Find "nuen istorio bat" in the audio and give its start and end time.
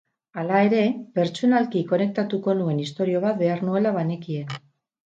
2.63-3.41